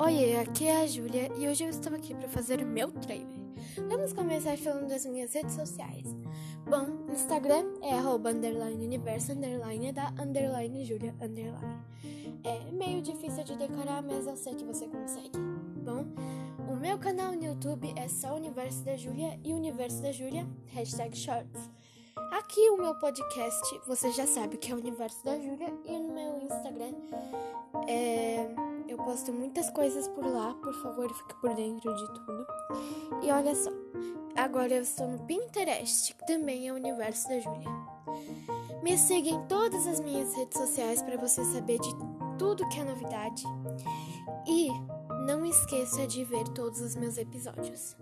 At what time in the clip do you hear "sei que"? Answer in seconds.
14.36-14.64